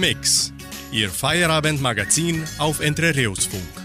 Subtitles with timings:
[0.00, 0.50] Hitmix,
[0.92, 3.79] Ihr Feierabendmagazin auf Entre Rios Funk.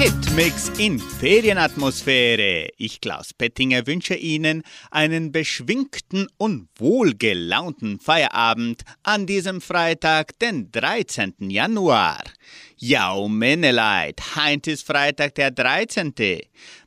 [0.00, 2.70] Hitmix in Ferienatmosphäre.
[2.78, 11.50] Ich, Klaus Pettinger, wünsche Ihnen einen beschwingten und wohlgelaunten Feierabend an diesem Freitag, den 13.
[11.50, 12.22] Januar.
[12.78, 16.14] Ja, Männeleid, heint ist Freitag der 13.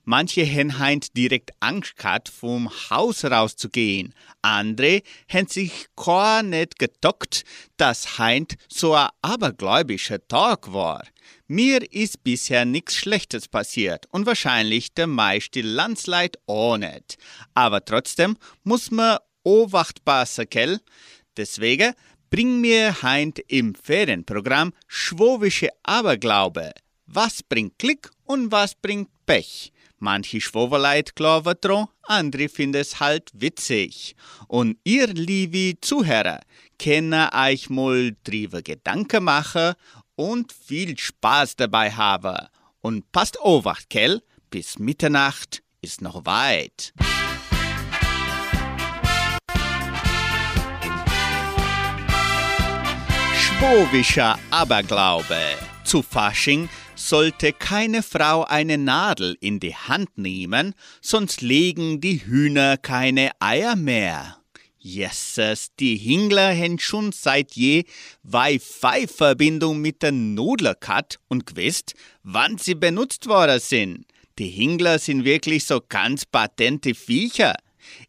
[0.05, 4.15] Manche haben heint direkt Angst gehabt, vom Haus rauszugehen.
[4.41, 7.43] Andere haben sich gar nicht gedockt,
[7.77, 11.03] dass heint so ein abergläubischer Tag war.
[11.47, 17.17] Mir ist bisher nichts Schlechtes passiert und wahrscheinlich der meiste Landsleid auch nicht.
[17.53, 20.79] Aber trotzdem muss man owachtbar sein,
[21.35, 21.93] Deswegen
[22.29, 26.71] bring mir heint im Ferienprogramm schwowische Aberglaube.
[27.05, 29.71] Was bringt Glück und was bringt Pech?
[29.99, 34.15] Manche Schwoverleit glauben dran, andere finden es halt witzig.
[34.47, 36.41] Und ihr, liebe Zuhörer,
[36.77, 39.75] könnt euch mal drüber Gedanken machen
[40.15, 42.47] und viel Spaß dabei haben.
[42.81, 46.93] Und passt auf, Kell, bis Mitternacht ist noch weit.
[53.35, 55.39] Schwowischer Aberglaube.
[55.85, 62.77] Zu Fasching sollte keine Frau eine Nadel in die Hand nehmen, sonst legen die Hühner
[62.77, 64.42] keine Eier mehr.
[64.83, 67.85] Jesses, die Hingler haben schon seit je
[68.23, 74.05] Wi-Fi-Verbindung mit der Nudler gehabt und gewusst, wann sie benutzt worden sind.
[74.39, 77.55] Die Hingler sind wirklich so ganz patente Viecher.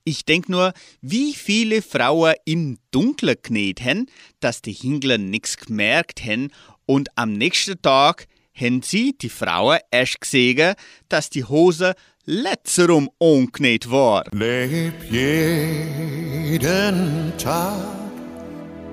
[0.02, 4.06] Ich denk nur, wie viele Frauen im Dunkeln knet hen,
[4.40, 6.52] dass die Hingler nix gemerkt hen
[6.86, 10.74] und am nächsten Tag hen sie, die Frauen, erst gesehen,
[11.08, 11.94] dass die Hose
[12.26, 14.24] letzterum unknet war.
[14.32, 17.74] Leb jeden Tag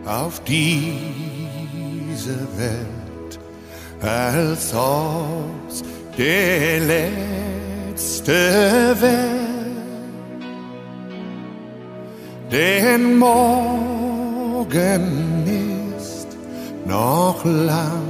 [0.05, 3.39] auf dieser Welt,
[4.01, 5.83] als ob's
[6.17, 6.81] der
[7.95, 9.39] letzte wäre.
[12.51, 14.67] Denn morgen
[15.97, 16.27] ist
[16.85, 18.03] noch lang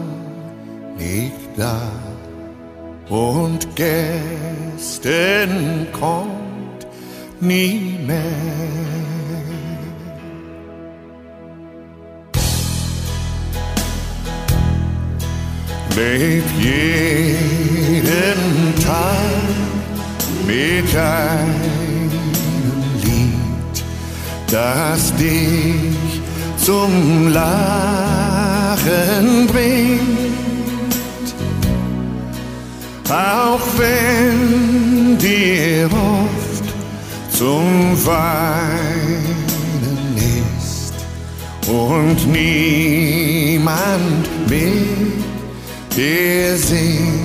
[0.98, 2.11] nicht da
[3.12, 6.88] und gestern kommt
[7.42, 8.22] nie mehr.
[15.94, 19.20] Leb jeden Tag
[20.48, 22.10] mit einem
[23.04, 23.84] Lied,
[24.50, 26.22] das dich
[26.58, 27.68] zum Lachen
[29.48, 30.21] bringt
[33.12, 36.74] auch wenn dir oft
[37.38, 39.36] zum Weinen
[40.18, 40.94] ist
[41.68, 43.70] und niemand
[44.50, 45.24] mit
[45.96, 47.21] dir singt.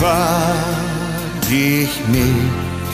[0.00, 2.88] Frag dich nicht,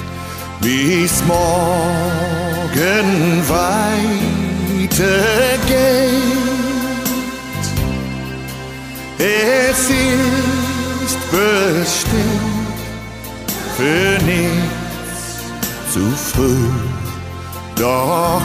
[0.60, 3.08] wie's morgen
[3.48, 4.86] weitergeht.
[9.18, 12.78] Es ist bestimmt
[13.76, 15.24] für nichts
[15.92, 16.70] zu früh,
[17.76, 18.42] doch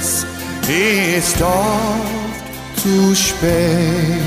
[0.00, 0.26] es
[0.68, 2.06] ist doch
[2.82, 4.18] zu spät.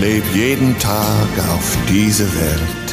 [0.00, 2.86] Leb jeden Tag auf diese Welt,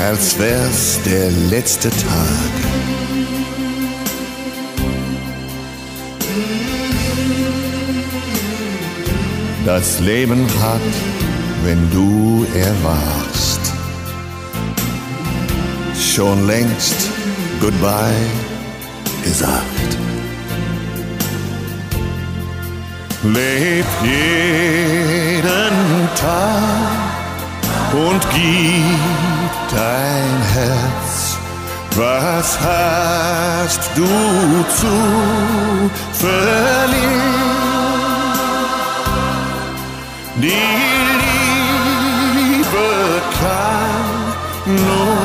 [0.00, 2.52] als wär's der letzte Tag.
[9.64, 10.80] Das Leben hat,
[11.64, 13.38] wenn du erwachst
[16.18, 17.10] schon längst
[17.60, 18.26] Goodbye
[19.22, 19.77] gesagt.
[23.34, 31.36] Leb jeden Tag und gib dein Herz.
[31.94, 34.08] Was hast du
[34.80, 34.96] zu
[36.12, 37.38] verlieren?
[40.36, 40.72] Die
[42.54, 42.90] Liebe
[43.40, 44.08] kann
[44.84, 45.17] nur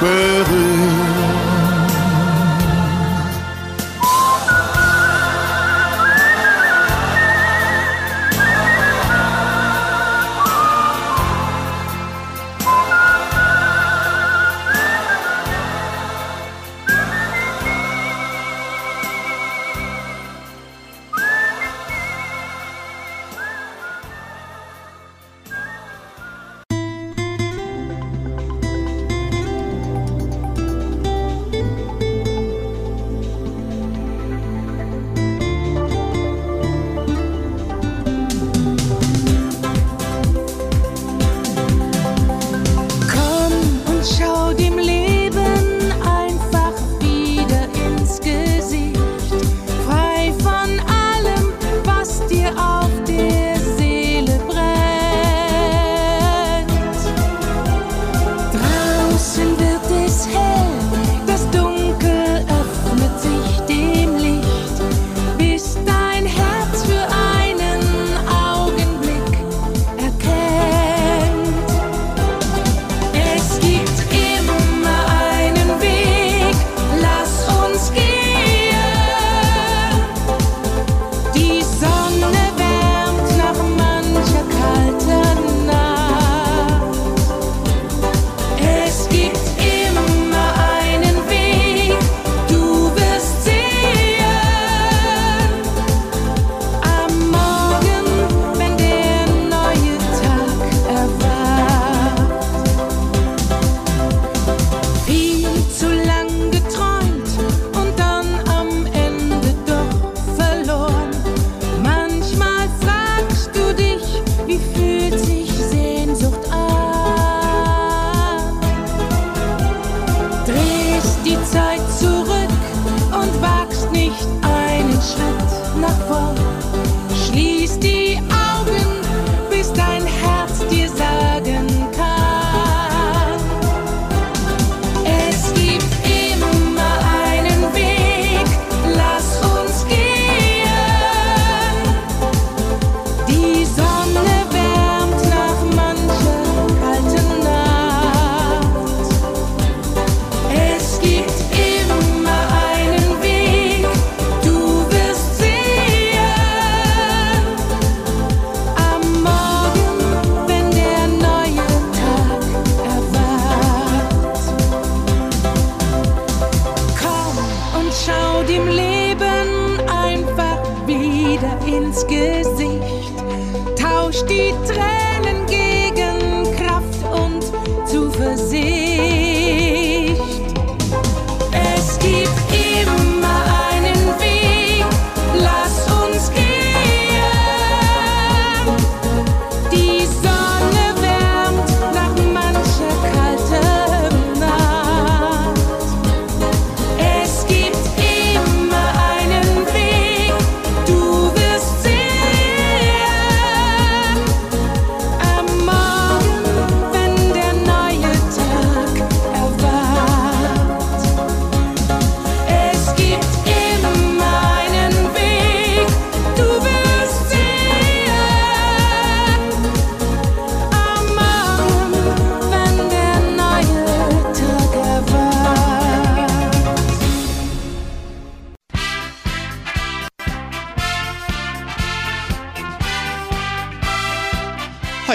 [0.00, 1.37] peureux.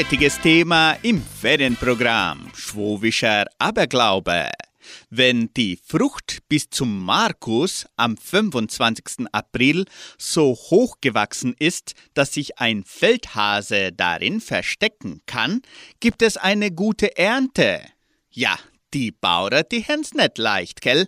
[0.04, 4.50] Heutiges Thema im Ferienprogramm: Schwowischer Aberglaube.
[5.10, 9.28] Wenn die Frucht bis zum Markus am 25.
[9.32, 9.86] April
[10.18, 15.62] so hoch gewachsen ist, dass sich ein Feldhase darin verstecken kann,
[16.02, 17.80] gibt es eine gute Ernte.
[18.30, 18.60] Ja,
[18.94, 21.08] die Bauer, die haben's nicht leicht, gell?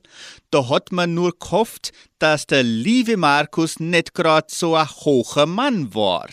[0.52, 5.94] Da hat man nur gehofft, dass der liebe Markus nicht grad so ein hoher Mann
[5.94, 6.30] war.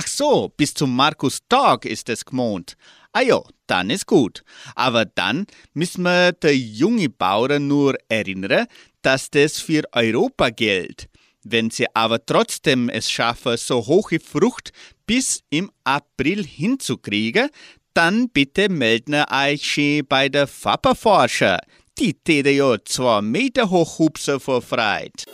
[0.00, 2.76] Ach so, bis zum Markustag ist es gemohnt.
[3.12, 4.44] Ah ja, dann ist gut.
[4.76, 8.68] Aber dann müssen wir die junge Bauern nur erinnern,
[9.02, 11.08] dass das für Europa gilt.
[11.42, 14.70] Wenn sie aber trotzdem es schaffen, so hohe Frucht
[15.04, 17.48] bis im April hinzukriegen,
[17.92, 21.58] dann bitte melden euch schon bei der Fapperforscher.
[21.98, 25.24] Die täte ja zwei Meter hoch hupsen vor Freit.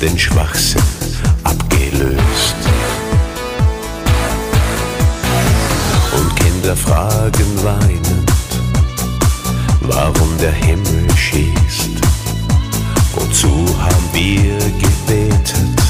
[0.00, 0.82] Den Schwachsinn
[1.44, 2.56] abgelöst.
[6.12, 8.30] Und Kinder fragen weinend,
[9.82, 11.90] warum der Himmel schießt.
[13.14, 15.82] Wozu haben wir gebetet,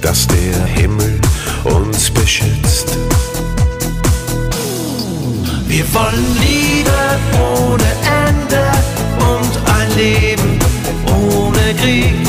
[0.00, 1.20] dass der Himmel
[1.64, 2.96] uns beschützt?
[5.66, 7.90] Wir wollen Liebe ohne
[8.26, 8.70] Ende
[9.18, 10.58] und ein Leben
[11.06, 12.27] ohne Energy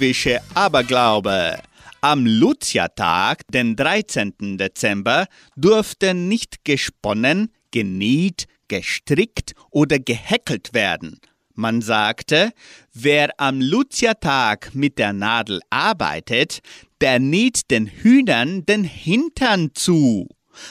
[0.00, 1.58] Swowische Aberglaube.
[2.00, 4.56] Am Lucia-Tag, den 13.
[4.56, 11.20] Dezember, durfte nicht gesponnen, genäht, gestrickt oder gehäkelt werden.
[11.52, 12.52] Man sagte,
[12.94, 16.60] wer am Lucia-Tag mit der Nadel arbeitet,
[17.02, 20.28] der näht den Hühnern den Hintern zu.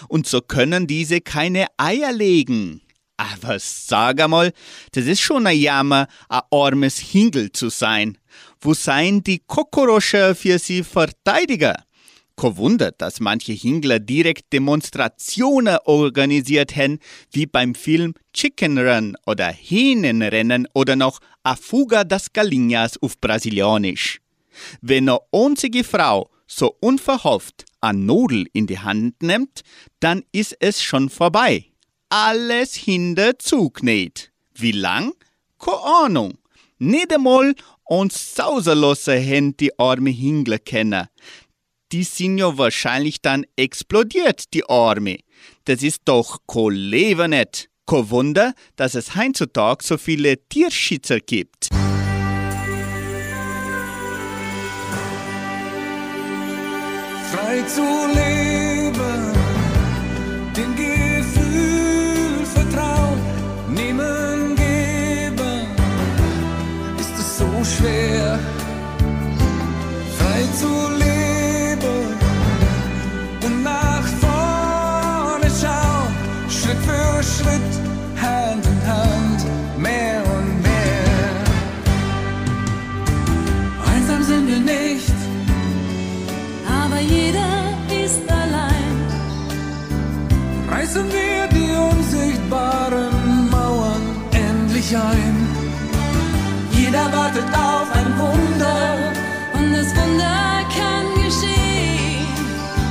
[0.07, 2.81] Und so können diese keine Eier legen.
[3.19, 4.53] Aber sag einmal,
[4.93, 8.17] das ist schon ein Jammer, ein armes Hingel zu sein.
[8.61, 11.85] Wo seien die Kokoroscher für sie Verteidiger?
[12.35, 16.99] Kein Wunder, dass manche Hingler direkt Demonstrationen organisiert haben,
[17.31, 24.19] wie beim Film Chicken Run oder Hähnenrennen oder noch A Fuga das Galinhas auf Brasilianisch.
[24.81, 29.61] Wenn eine einzige Frau so unverhofft ein Nudel in die Hand nimmt,
[30.01, 31.65] dann ist es schon vorbei.
[32.09, 34.31] Alles hinter zugnäht.
[34.53, 35.13] Wie lang?
[35.59, 36.37] Keine Ahnung.
[36.77, 37.55] Nicht einmal
[37.89, 41.07] uns sauserlosse hen die arme Hingler kennen
[41.91, 45.17] die sind ja wahrscheinlich dann explodiert, die Arme.
[45.65, 47.69] Das ist doch kein Leben nicht.
[47.85, 51.69] Kein Wunder, dass es heutzutage so viele Tierschützer gibt.
[57.31, 57.81] Frei zu
[58.13, 58.38] leben,
[67.79, 68.39] schwer.
[70.17, 70.71] Frei zu
[71.05, 71.99] leben
[73.45, 76.13] und nach vorne schauen,
[76.49, 77.71] Schritt für Schritt,
[78.21, 79.39] Hand in Hand,
[79.77, 81.33] mehr und mehr.
[83.93, 85.17] Einsam sind wir nicht.
[86.83, 87.51] aber jeder
[88.05, 88.95] ist allein.
[90.69, 95.38] reißen wir die unsichtbaren Mauern endlich ein.
[96.89, 99.13] Jeder wartet auf ein Wunder,
[99.53, 102.25] Und das Wunder kann geschehen.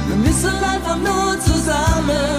[0.07, 2.38] wir müssen einfach nur zusammen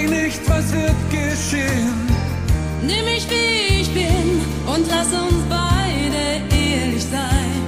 [0.00, 2.06] mich nicht, was wird geschehen.
[2.82, 6.22] Nimm mich wie ich bin und lass uns beide
[6.54, 7.62] ehrlich sein.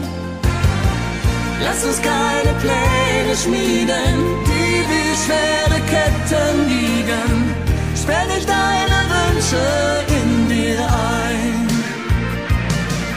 [1.63, 4.15] Lass uns keine Pläne schmieden,
[4.47, 7.55] die wie schwere Ketten liegen.
[7.95, 9.65] Sperr nicht deine Wünsche
[10.09, 11.69] in dir ein.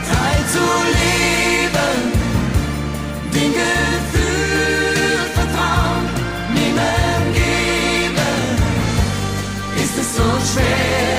[0.09, 0.65] Frei zu
[0.99, 2.11] leben,
[3.33, 4.04] dem Gefühl
[10.17, 11.14] ist es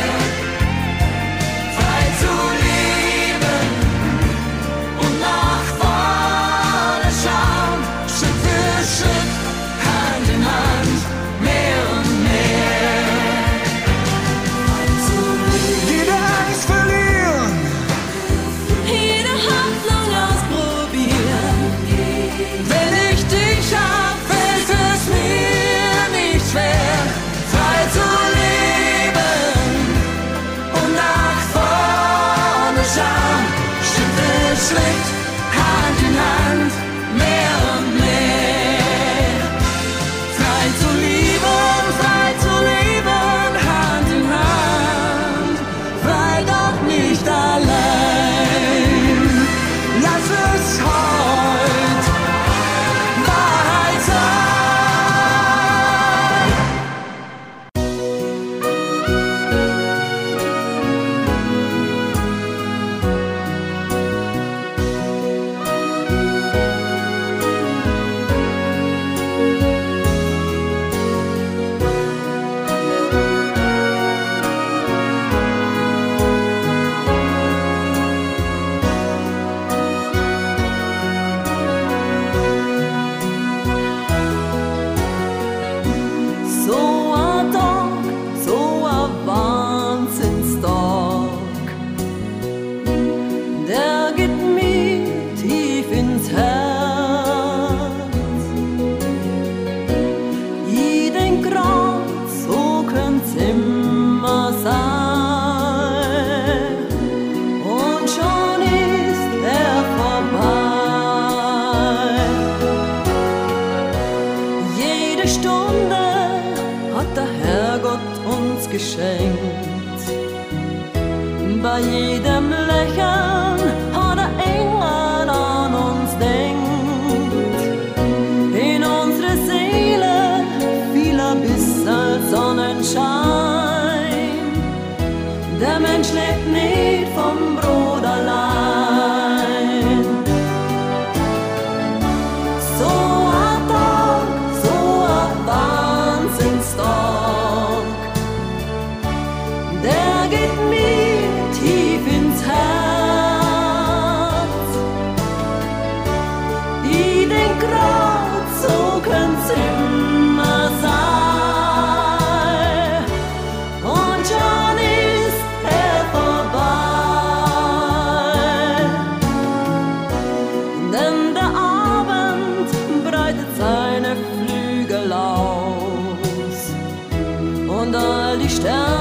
[178.67, 178.96] done.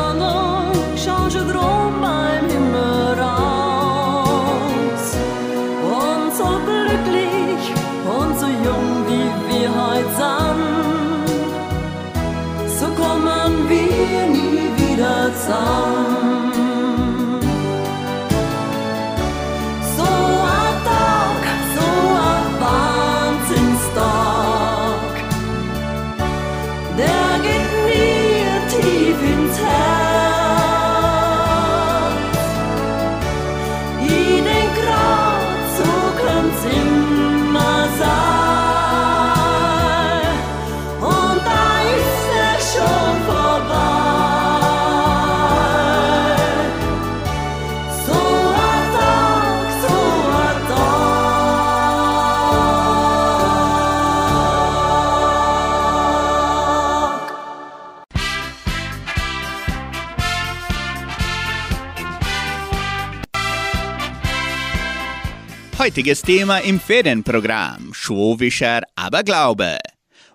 [65.85, 69.77] Heutiges Thema im Ferienprogramm: Schwowischer Aberglaube.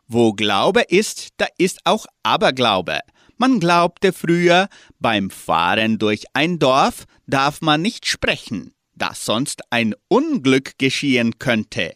[0.06, 3.00] Wo Glaube ist, da ist auch Aberglaube.
[3.36, 4.68] Man glaubte früher,
[5.00, 11.94] beim Fahren durch ein Dorf darf man nicht sprechen, da sonst ein Unglück geschehen könnte.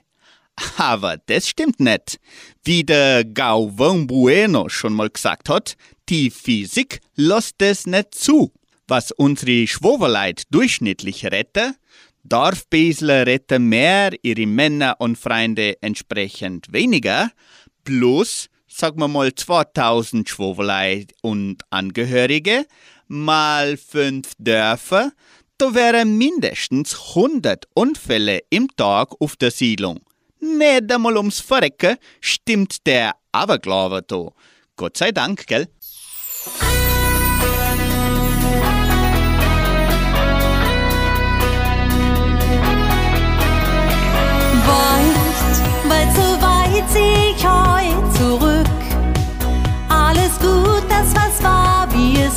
[0.76, 2.18] Aber das stimmt nicht.
[2.64, 5.76] Wie der Galvão Bueno schon mal gesagt hat,
[6.08, 8.52] die Physik lässt es nicht zu.
[8.88, 11.76] Was unsere Schwoverleit durchschnittlich rette,
[12.24, 17.30] Dorfbesler retten mehr, ihre Männer und Freunde entsprechend weniger,
[17.84, 22.64] plus, sagen wir mal 2000 Schwoverlei und Angehörige,
[23.08, 25.12] mal fünf Dörfer,
[25.58, 30.00] da wären mindestens 100 Unfälle im Tag auf der Siedlung.
[30.40, 34.30] Nicht einmal ums Verrecken stimmt der Aberglaube da.
[34.76, 35.68] Gott sei Dank, gell?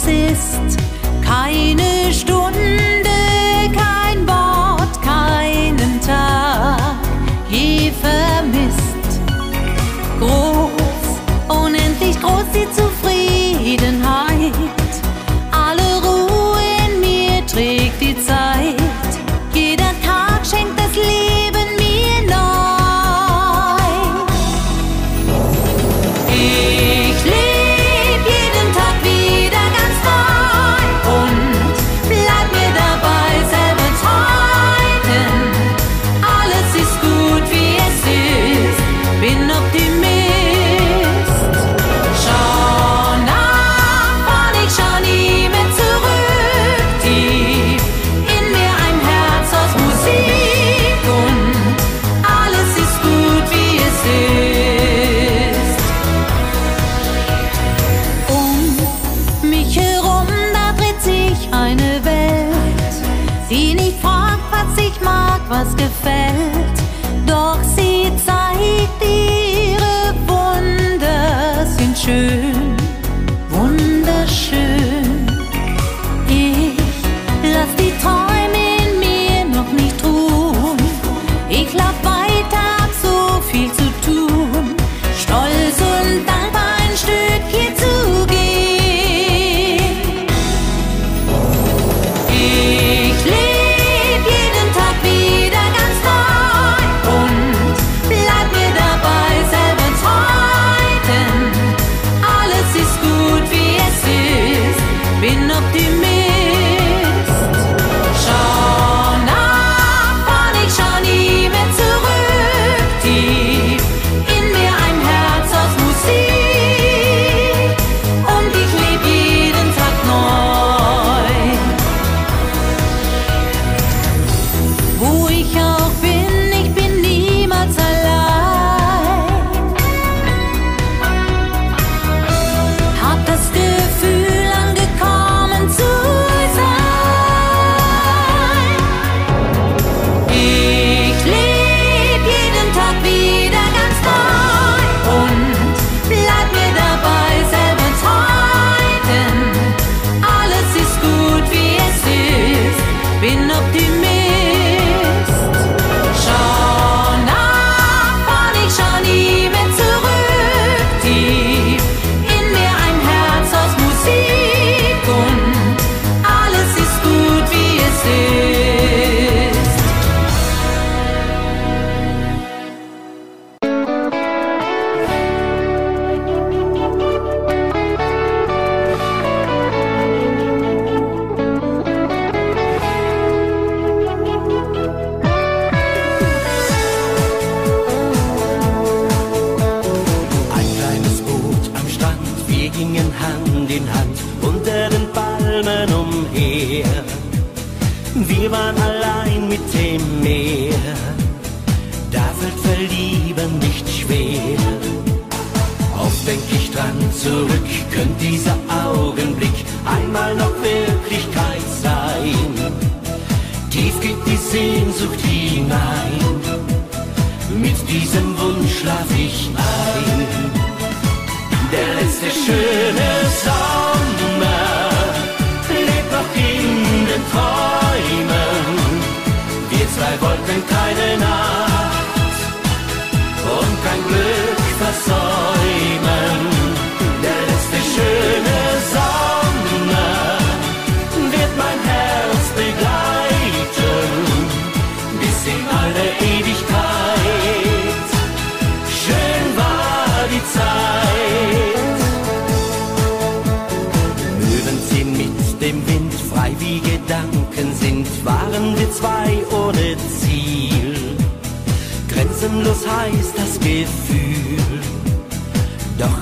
[0.08, 0.78] Ist.
[1.24, 3.10] Keine Stunde,
[3.74, 6.98] kein Wort, keinen Tag
[7.50, 9.22] je vermisst.
[10.20, 14.27] Groß, unendlich groß die Zufriedenheit.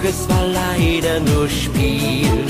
[0.07, 2.45] Es war leider nur Spiel.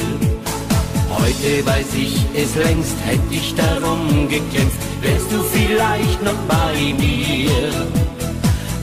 [1.18, 7.70] Heute weiß ich es längst, hätte ich darum gekämpft, wärst du vielleicht noch bei mir.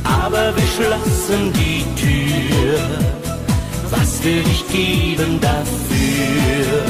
[0.04, 2.78] Aber wir schlossen die Tür,
[3.90, 6.82] was will ich geben dafür?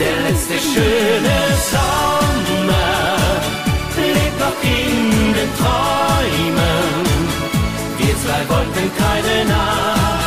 [0.00, 1.38] Der letzte schöne
[1.72, 3.16] Sommer
[3.96, 7.08] lebt noch in den Träumen.
[7.98, 10.17] Wir zwei wollten keine Nacht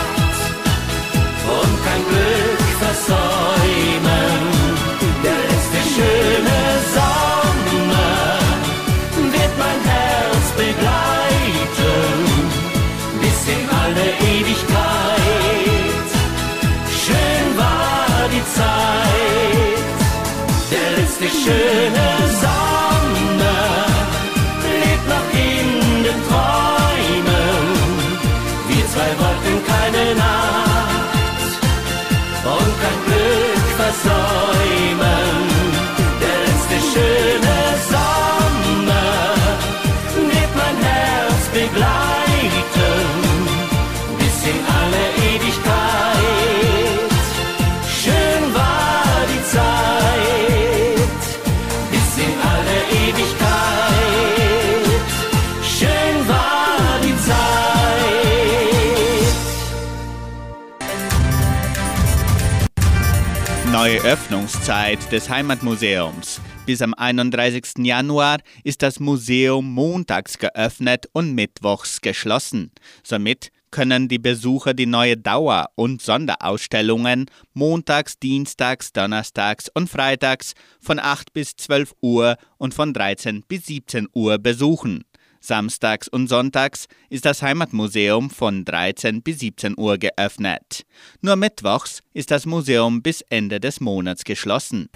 [64.03, 66.41] Öffnungszeit des Heimatmuseums.
[66.65, 67.85] Bis am 31.
[67.85, 72.71] Januar ist das Museum montags geöffnet und mittwochs geschlossen.
[73.03, 80.97] Somit können die Besucher die neue Dauer- und Sonderausstellungen montags, dienstags, donnerstags und freitags von
[80.97, 85.03] 8 bis 12 Uhr und von 13 bis 17 Uhr besuchen.
[85.41, 90.85] Samstags und sonntags ist das Heimatmuseum von 13 bis 17 Uhr geöffnet.
[91.21, 94.87] Nur mittwochs ist das Museum bis Ende des Monats geschlossen.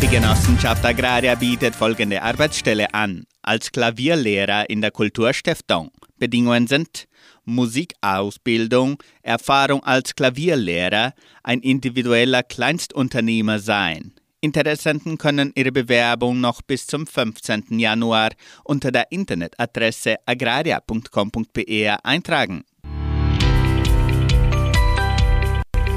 [0.00, 3.24] Die Genossenschaft Agraria bietet folgende Arbeitsstelle an.
[3.42, 5.90] Als Klavierlehrer in der Kulturstiftung.
[6.18, 7.06] Bedingungen sind
[7.44, 14.12] Musikausbildung, Erfahrung als Klavierlehrer, ein individueller Kleinstunternehmer sein.
[14.44, 17.78] Interessenten können ihre Bewerbung noch bis zum 15.
[17.78, 18.28] Januar
[18.62, 22.64] unter der Internetadresse agraria.com.br eintragen.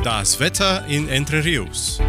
[0.01, 1.99] Das Wetter in Entre Rios.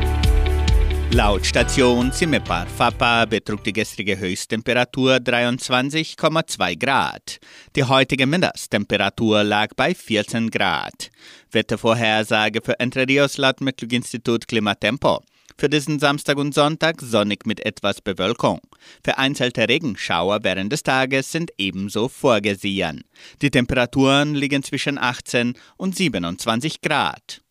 [1.11, 7.39] Laut Station Simepar Fapa betrug die gestrige Höchsttemperatur 23,2 Grad.
[7.75, 11.11] Die heutige Mindesttemperatur lag bei 14 Grad.
[11.51, 15.25] Wettervorhersage für Entre Rios laut Metlog-Institut Klimatempo.
[15.61, 18.61] Für diesen Samstag und Sonntag sonnig mit etwas Bewölkung.
[19.03, 23.03] Vereinzelte Regenschauer während des Tages sind ebenso vorgesehen.
[23.43, 27.43] Die Temperaturen liegen zwischen 18 und 27 Grad.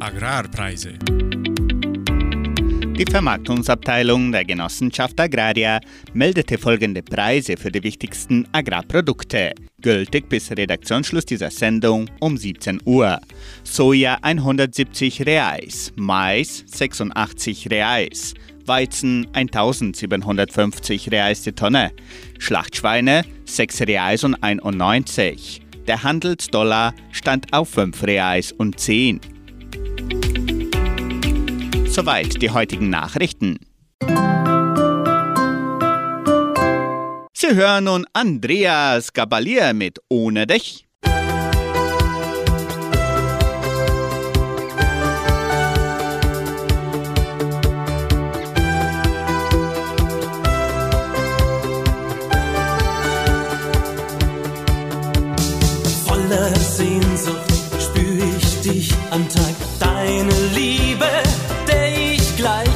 [0.00, 0.98] Agrarpreise.
[2.96, 5.80] Die Vermarktungsabteilung der Genossenschaft Agraria
[6.12, 9.52] meldete folgende Preise für die wichtigsten Agrarprodukte,
[9.82, 13.18] gültig bis Redaktionsschluss dieser Sendung um 17 Uhr.
[13.64, 21.90] Soja 170 Reais, Mais 86 Reais, Weizen 1750 Reais die Tonne,
[22.38, 25.62] Schlachtschweine 6 Reais und 91.
[25.88, 29.33] Der Handelsdollar stand auf 5 Reais und 10.
[31.94, 33.56] Soweit die heutigen Nachrichten.
[37.32, 40.86] Sie hören nun Andreas Gabalier mit Ohne dich.
[56.04, 59.54] Voller Sehnsucht spür ich dich am Tag.
[59.78, 61.06] Deine Liebe,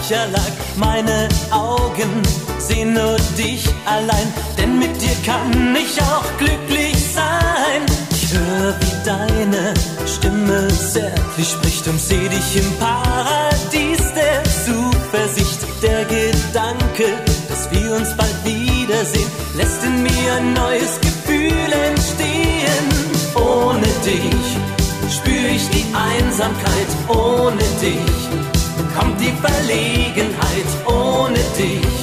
[0.08, 0.52] gleich erlag.
[0.76, 2.22] Meine Augen Augen
[2.58, 7.82] sehen nur dich allein, denn mit dir kann ich auch glücklich sein.
[8.10, 9.74] Ich höre, wie deine
[10.06, 15.60] Stimme zärtlich spricht und seh dich im Paradies der Zuversicht.
[15.82, 17.06] Der Gedanke,
[17.48, 22.86] dass wir uns bald wiedersehen, lässt in mir ein neues Gefühl entstehen.
[23.34, 24.56] Ohne dich
[25.10, 28.57] spür ich die Einsamkeit, ohne dich
[28.96, 31.96] kommt die Verlegenheit, ohne dich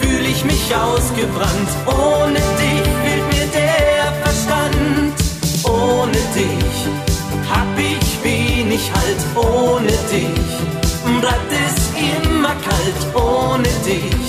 [0.00, 5.14] fühle ich mich ausgebrannt, ohne dich fehlt mir der Verstand,
[5.64, 6.76] ohne dich
[7.50, 10.54] hab ich wenig Halt, ohne dich
[11.20, 14.24] bleibt es immer kalt, ohne dich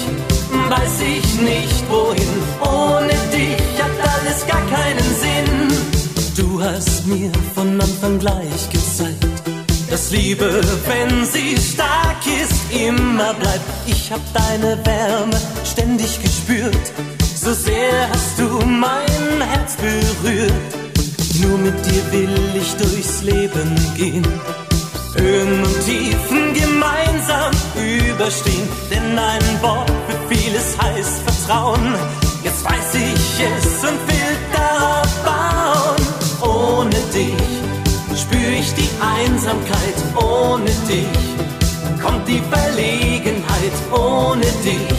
[0.69, 5.67] weiß ich nicht wohin, ohne dich hat alles gar keinen Sinn.
[6.35, 9.25] Du hast mir von Anfang gleich gezeigt,
[9.89, 13.65] dass Liebe, wenn sie stark ist, immer bleibt.
[13.85, 16.91] Ich hab deine Wärme ständig gespürt,
[17.35, 20.53] so sehr hast du mein Herz berührt.
[21.41, 24.25] Nur mit dir will ich durchs Leben gehen.
[25.17, 31.95] Höhen und Tiefen gemeinsam überstehen, denn ein Wort für vieles heißt Vertrauen.
[32.43, 36.49] Jetzt weiß ich es und will darauf bauen.
[36.51, 37.64] Ohne dich
[38.25, 42.03] spür ich die Einsamkeit, ohne dich.
[42.03, 44.95] Kommt die Verlegenheit, ohne dich.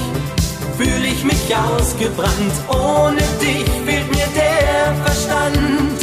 [0.77, 3.69] Fühle ich mich ausgebrannt, ohne dich.
[3.85, 5.99] Fehlt mir der Verstand,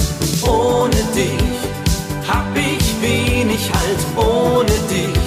[0.48, 1.54] ohne dich.
[2.28, 5.24] Hab ich wenig Halt, ohne dich?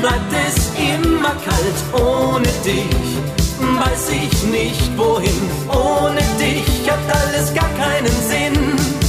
[0.00, 3.04] Bleibt es immer kalt, ohne dich?
[3.58, 6.90] Weiß ich nicht wohin, ohne dich.
[6.90, 9.03] Hat alles gar keinen Sinn.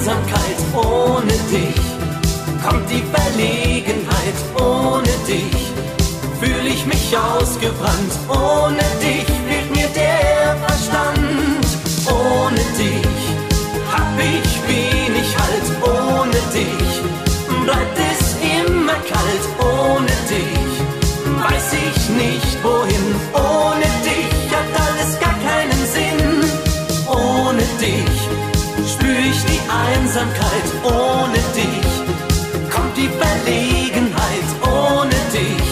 [0.00, 1.82] Einsamkeit, ohne dich.
[2.66, 5.72] Kommt die Verlegenheit, ohne dich.
[6.40, 9.26] Fühle ich mich ausgebrannt, ohne dich.
[9.46, 11.66] Fehlt mir der Verstand,
[12.06, 13.19] ohne dich
[30.20, 32.70] Einsamkeit, ohne dich.
[32.70, 35.66] Kommt die Verlegenheit, ohne dich.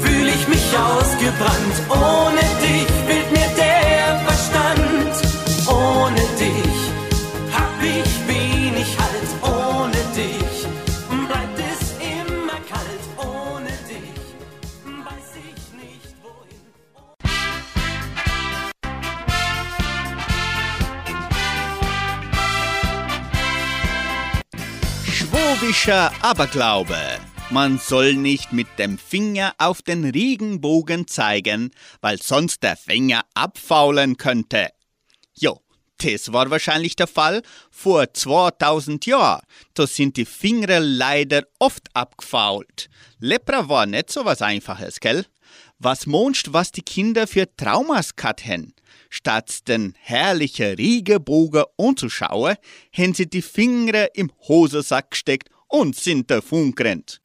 [0.00, 3.03] Fühle ich mich ausgebrannt, ohne dich
[25.84, 26.96] Schwobischer Aberglaube.
[27.50, 34.16] Man soll nicht mit dem Finger auf den Regenbogen zeigen, weil sonst der Finger abfaulen
[34.16, 34.70] könnte.
[35.34, 35.60] Jo,
[35.98, 39.42] das war wahrscheinlich der Fall vor 2000 Jahren.
[39.74, 42.88] Da sind die Finger leider oft abgefault.
[43.18, 45.26] Lepra war nicht so was Einfaches, gell?
[45.78, 48.72] Was monst, was die Kinder für Traumas haben?
[49.10, 52.56] Statt den herrlichen Regenbogen anzuschauen,
[52.90, 57.20] haben sie die Finger im Hosensack gesteckt und sind davon gerannt.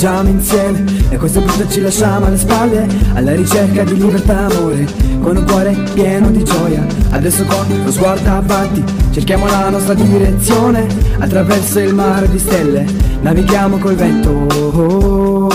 [0.00, 4.86] Viaggiamo insieme e questo punto ci lasciamo alle spalle alla ricerca di libertà amore
[5.20, 6.86] con un cuore pieno di gioia.
[7.10, 10.86] Adesso con lo sguardo avanti cerchiamo la nostra direzione
[11.18, 12.86] attraverso il mare di stelle
[13.20, 15.48] navighiamo col vento.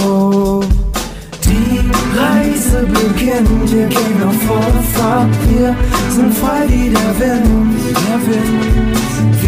[2.15, 5.75] Reise beginnt, wir gehen auf volle Fahrt, wir
[6.09, 8.94] sind frei wie der Wind, der Wind.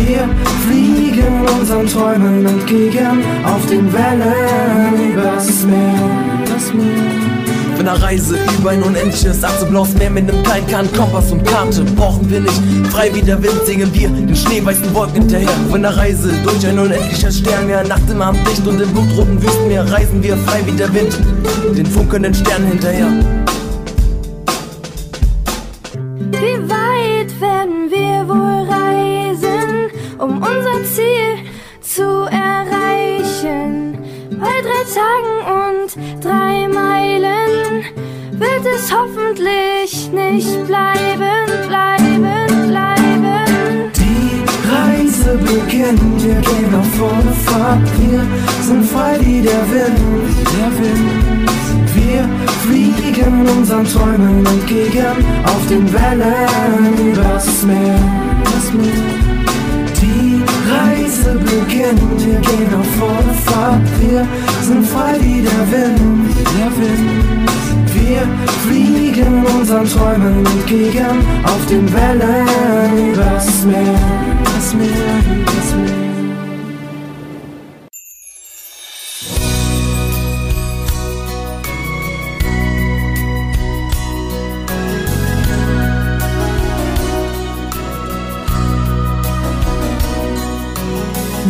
[0.08, 0.30] Wir
[0.66, 6.10] fliegen unseren Träumen entgegen auf den Wellen übers Meer,
[6.46, 7.78] das Meer.
[7.78, 12.40] einer Reise über ein unendliches blaues Meer mit nem kleinen Kompass und Karte brauchen wir
[12.40, 12.62] nicht.
[12.90, 15.50] Frei wie der Wind singen wir den schneeweißen Wolken hinterher.
[15.68, 19.92] Auf einer Reise durch ein unendliches Sternmeer, Nacht im Abend dicht und im blutroten Wüstenmeer
[19.92, 21.20] reisen wir frei wie der Wind,
[21.76, 23.12] den funkelnden Sternen hinterher.
[45.64, 48.22] Beginnt, wir gehen auf volle Fahrt, wir
[48.62, 50.00] sind frei wie der Wind,
[50.54, 51.50] der Wind.
[51.96, 52.30] Wir
[52.62, 58.00] fliegen unseren Träumen entgegen auf den Wellen übers Meer,
[58.44, 59.08] das Meer.
[60.00, 64.28] Die Reise beginnt, wir gehen auf volle Fahrt, wir
[64.62, 67.38] sind frei wie der Wind, der Wind.
[67.96, 68.22] Wir
[68.68, 74.00] fliegen unseren Träumen entgegen auf den Wellen übers Meer,
[74.56, 74.88] das Meer,
[75.46, 76.08] das Meer.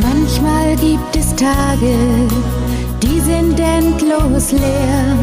[0.01, 1.95] Manchmal gibt es Tage,
[3.01, 5.15] die sind endlos leer.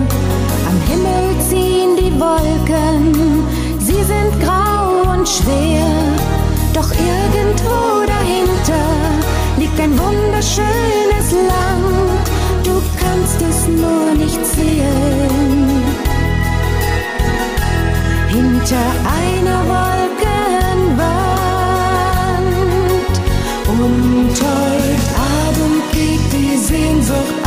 [0.68, 3.14] Am Himmel ziehen die Wolken,
[3.78, 6.23] sie sind grau und schwer.
[6.74, 8.84] Doch irgendwo dahinter
[9.58, 12.28] liegt ein wunderschönes Land,
[12.64, 15.84] du kannst es nur nicht sehen.
[18.28, 18.86] Hinter
[19.22, 20.14] einer Wolkenwand
[24.42, 25.04] heute
[25.46, 27.43] Abend geht die Sehnsucht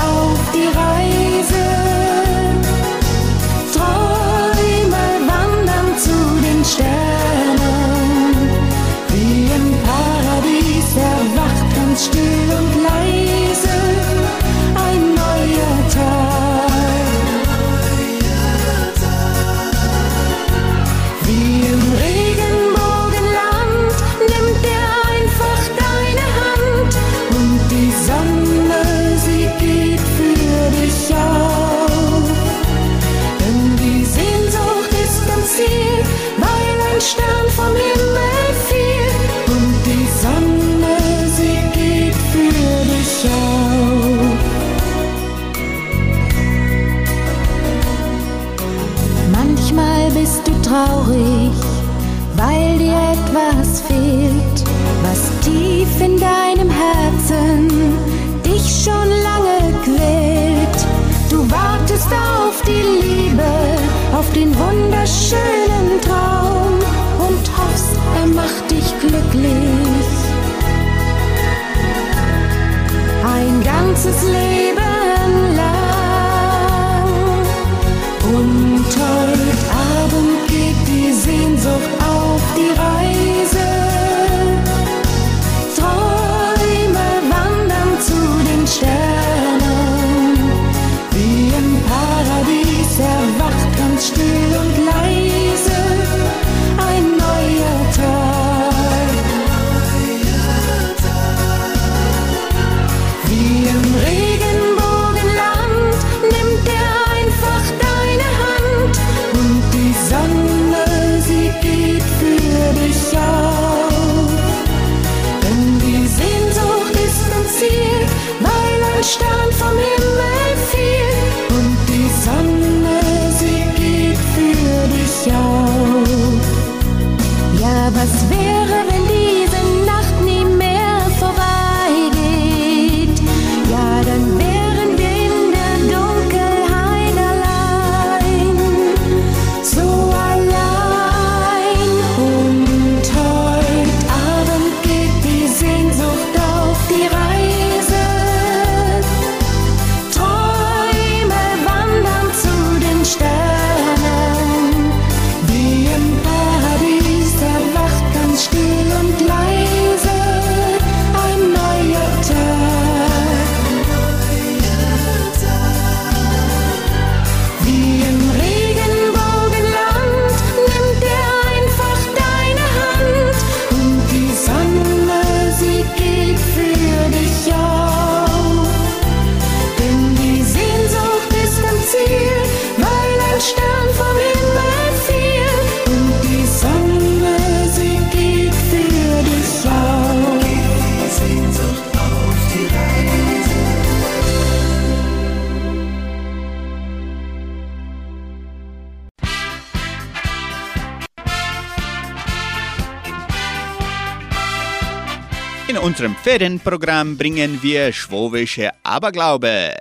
[205.97, 209.73] unserem Ferienprogramm bringen wir schwowische Aberglaube.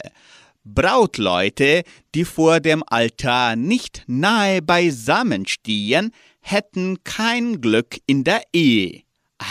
[0.64, 1.82] Brautleute,
[2.14, 9.02] die vor dem Altar nicht nahe beisammen stehen, hätten kein Glück in der Ehe.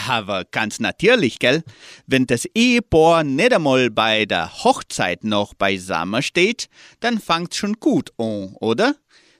[0.08, 1.62] Aber ganz natürlich, gell?
[2.08, 8.10] Wenn das Ehepaar nicht einmal bei der Hochzeit noch beisammen steht, dann fangt's schon gut
[8.18, 8.96] an, oder?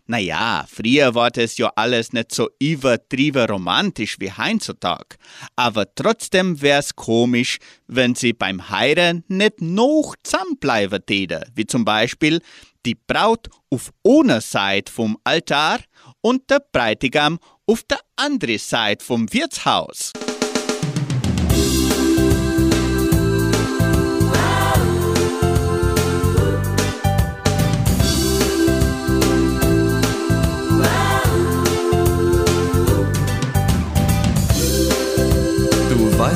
[0.08, 5.16] Naja, früher war das ja alles nicht so übertrieben romantisch wie heutzutage.
[5.56, 12.40] Aber trotzdem wär's komisch, wenn sie beim Heiraten nicht noch zusammenbleiben täte, wie zum Beispiel
[12.84, 15.80] die Braut auf einer Seite vom Altar
[16.20, 20.12] und der Bräutigam auf der anderen Seite vom Wirtshaus.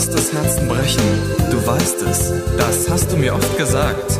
[0.01, 1.03] Du weißt das Herzen brechen,
[1.51, 4.19] du weißt es, das hast du mir oft gesagt.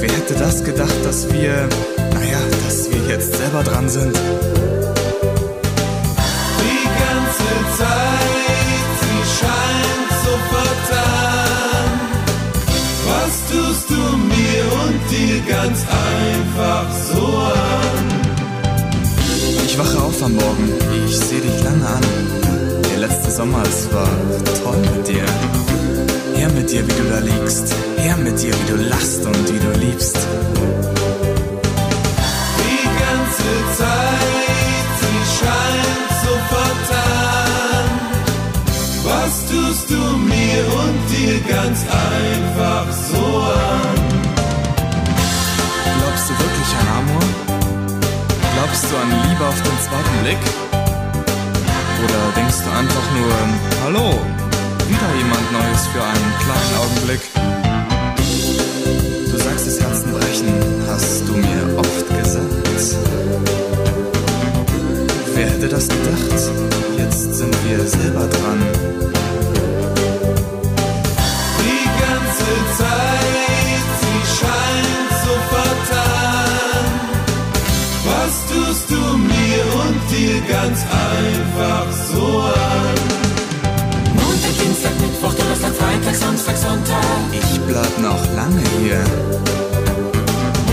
[0.00, 1.68] Wer hätte das gedacht, dass wir,
[2.14, 4.16] naja, dass wir jetzt selber dran sind?
[6.56, 12.00] Die ganze Zeit, sie scheint so vertan.
[13.04, 18.06] Was tust du mir und dir ganz einfach so an?
[19.66, 20.72] Ich wache auf am Morgen,
[21.06, 22.00] ich sehe dich lange an.
[22.94, 24.08] Der letzte Sommer, es war
[24.62, 25.24] toll mit dir.
[26.36, 27.74] Her mit dir, wie du da liegst.
[27.96, 30.16] Her mit dir, wie du lachst und wie du liebst.
[32.62, 37.86] Die ganze Zeit, sie scheint so vertan.
[39.02, 43.94] Was tust du mir und dir ganz einfach so an?
[45.98, 47.26] Glaubst du wirklich an Amor?
[48.54, 50.73] Glaubst du an Liebe auf den zweiten Blick?
[52.04, 53.32] Oder denkst du einfach nur,
[53.84, 54.20] hallo,
[54.88, 57.20] wieder jemand Neues für einen kleinen Augenblick?
[59.30, 60.52] Du sagst, das Herzen brechen,
[60.86, 62.44] hast du mir oft gesagt.
[65.34, 66.52] Wer hätte das gedacht?
[66.98, 69.23] Jetzt sind wir selber dran.
[80.48, 82.94] Ganz einfach so an?
[84.14, 87.04] Montag, Dienstag, Mittwoch, Donnerstag, Freitag, Samstag, Sonntag.
[87.32, 89.02] Ich bleib noch lange hier.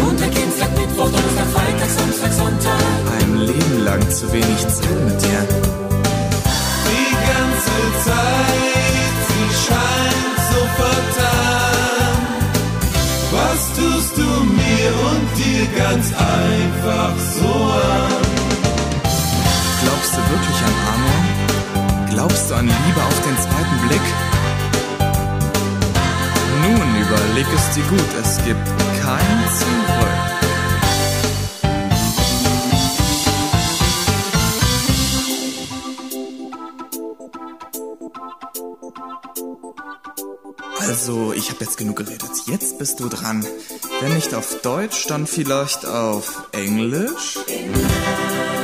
[0.01, 2.81] Montag, Dienstag, Mittwoch, Donnerstag, Freitag, Samstag, Sonntag.
[3.19, 5.41] Ein Leben lang zu wenig Zeit mit dir.
[6.89, 12.17] Die ganze Zeit, sie scheint so vertan.
[13.31, 18.10] Was tust du mir und dir ganz einfach so an?
[20.31, 21.21] Wirklich an Amor?
[22.09, 24.01] Glaubst du an Liebe auf den zweiten Blick?
[26.61, 28.67] Nun überleg es dir gut, es gibt
[29.03, 30.31] kein Zurück.
[40.79, 42.21] Also, ich habe jetzt genug geredet.
[42.45, 43.45] Jetzt bist du dran.
[43.99, 47.37] Wenn nicht auf Deutsch, dann vielleicht auf Englisch?
[47.37, 48.60] Französisch?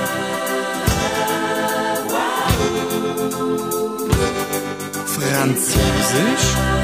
[5.47, 6.76] ansiosos.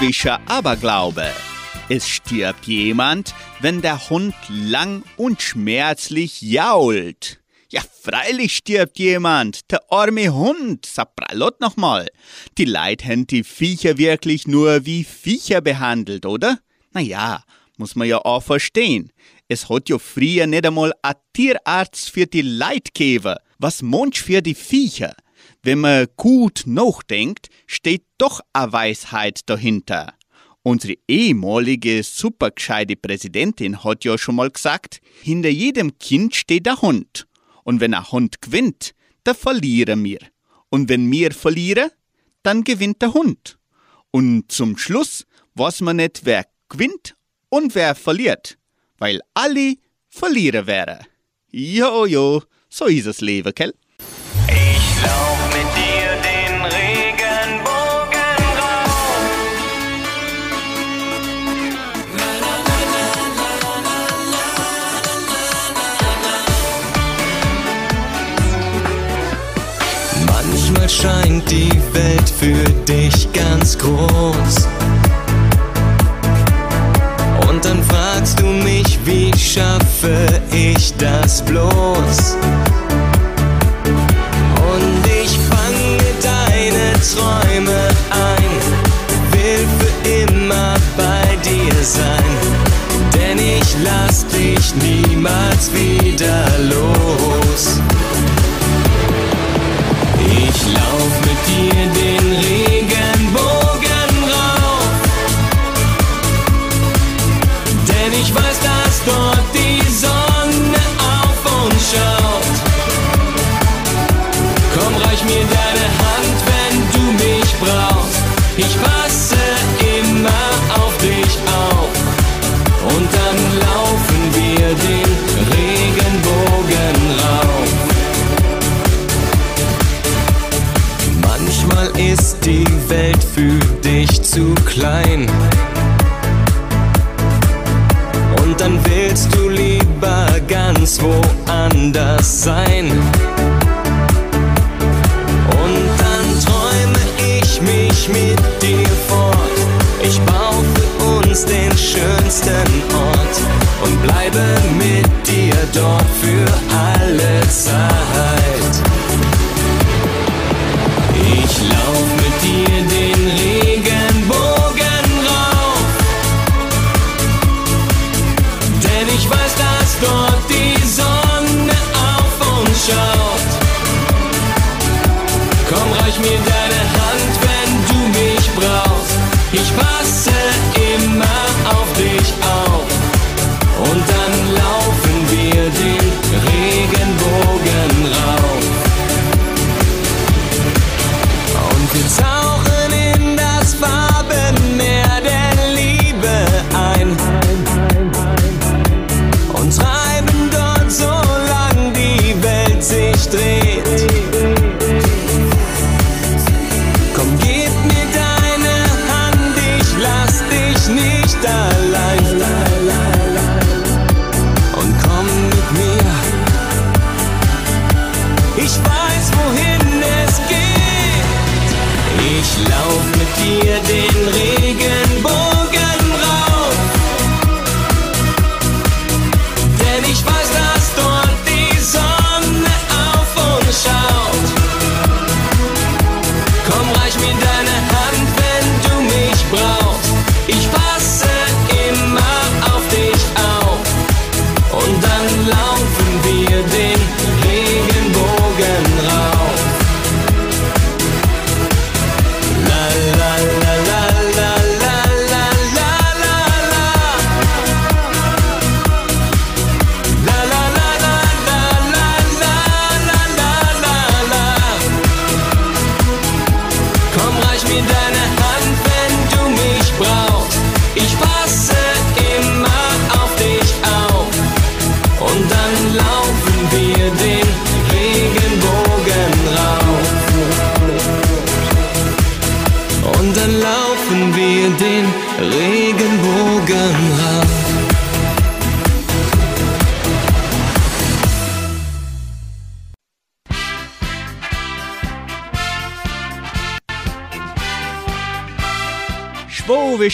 [0.00, 1.26] Schwowischer Aberglaube.
[1.90, 7.38] Es stirbt jemand, wenn der Hund lang und schmerzlich jault.
[7.68, 12.08] Ja, freilich stirbt jemand, der arme Hund, sapralot nochmal.
[12.56, 16.60] Die Leid haben die Viecher wirklich nur wie Viecher behandelt, oder?
[16.92, 17.44] Na ja,
[17.76, 19.12] muss man ja auch verstehen.
[19.48, 23.36] Es hat ja früher nicht einmal a Tierarzt für die Leidgeber.
[23.58, 25.14] Was Mensch für die Viecher?
[25.62, 30.14] Wenn man gut nachdenkt, steht doch a Weisheit dahinter.
[30.62, 37.26] Unsere ehemalige supergescheite Präsidentin hat ja schon mal gesagt, hinter jedem Kind steht der Hund.
[37.64, 38.94] Und wenn ein Hund gewinnt,
[39.24, 40.20] dann verlieren wir.
[40.70, 41.90] Und wenn wir verlieren,
[42.42, 43.58] dann gewinnt der Hund.
[44.10, 47.16] Und zum Schluss weiß man nicht, wer gewinnt
[47.48, 48.56] und wer verliert,
[48.98, 49.74] weil alle
[50.08, 51.06] Verlierer wären.
[51.50, 53.74] Jojo, so ist das Leben, gell?
[54.48, 55.39] Ich lauf
[71.48, 74.68] die Welt für dich ganz groß.
[77.48, 82.36] Und dann fragst du mich, wie schaffe ich das bloß?
[84.72, 88.50] Und ich fange deine Träume ein,
[89.32, 92.36] will für immer bei dir sein,
[93.14, 97.79] denn ich lass dich niemals wieder los.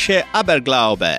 [0.06, 1.16] Schwowische Aberglaube.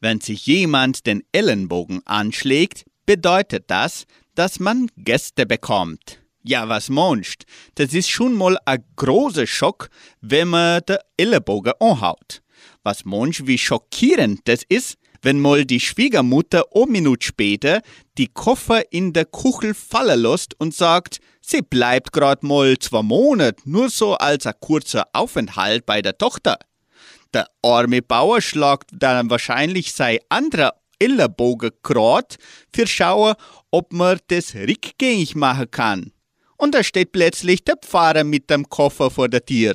[0.00, 6.20] Wenn sich jemand den Ellenbogen anschlägt, bedeutet das, dass man Gäste bekommt.
[6.42, 7.44] Ja, was monst?
[7.76, 9.88] Das ist schon mal ein großer Schock,
[10.20, 12.42] wenn man den Ellenbogen anhaut.
[12.82, 17.82] Was monst, wie schockierend das ist, wenn mal die Schwiegermutter eine Minute später
[18.18, 23.62] die Koffer in der Kuchel fallen lässt und sagt, sie bleibt grad mal zwei Monate
[23.64, 26.58] nur so als ein kurzer Aufenthalt bei der Tochter
[27.34, 32.36] der arme Bauer schlagt dann wahrscheinlich sein anderer Ellenbogen gerade
[32.72, 33.34] für schauen,
[33.70, 36.12] ob man das rückgängig machen kann.
[36.56, 39.74] Und da steht plötzlich der Pfarrer mit dem Koffer vor der Tür.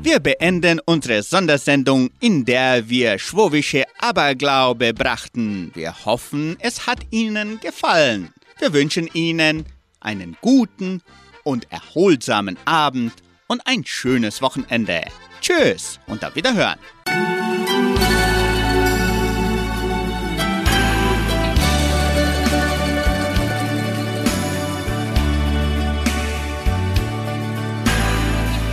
[0.00, 5.70] Wir beenden unsere Sondersendung, in der wir schwowische Aberglaube brachten.
[5.74, 8.32] Wir hoffen, es hat Ihnen gefallen.
[8.58, 9.64] Wir wünschen Ihnen
[10.04, 11.02] einen guten
[11.42, 13.12] und erholsamen Abend
[13.46, 15.02] und ein schönes Wochenende.
[15.40, 16.78] Tschüss und auf Wiederhören.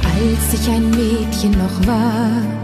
[0.03, 2.61] Als ich ein Mädchen noch war,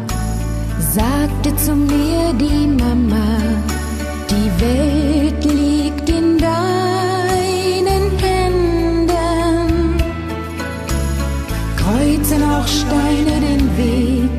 [0.80, 3.40] sagte zu mir die Mama,
[4.30, 5.57] die Welt
[12.68, 14.30] mach Steine den Weg,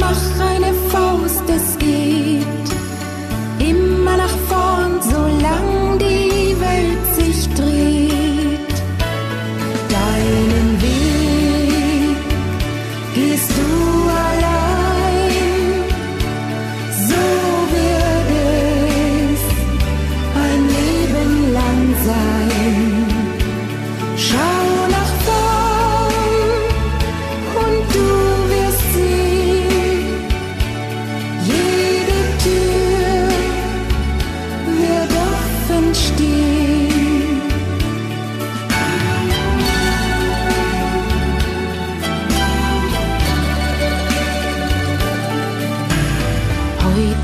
[0.00, 2.17] mach eine Faust, es geht.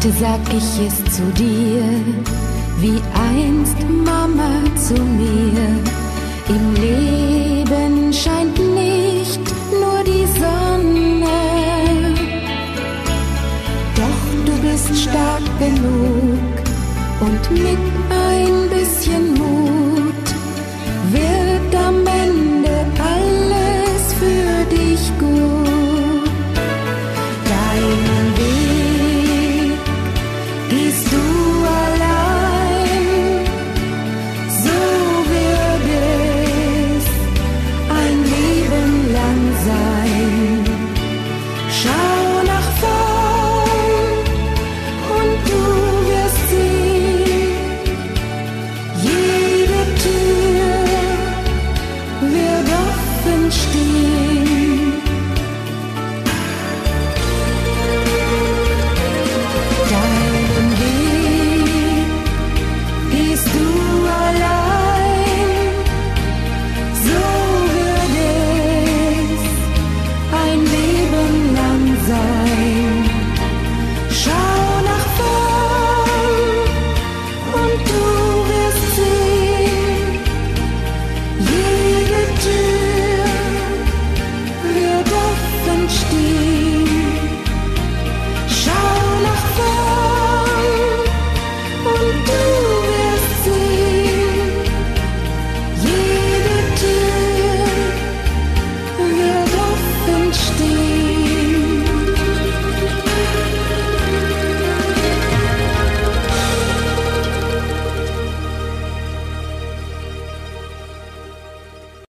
[0.05, 1.83] Heute sag ich es zu dir,
[2.79, 3.01] wie
[3.33, 5.83] einst Mama zu mir.
[6.47, 9.41] Im Leben scheint nicht
[9.73, 12.15] nur die Sonne,
[13.97, 16.53] doch du bist stark genug
[17.21, 17.94] und mit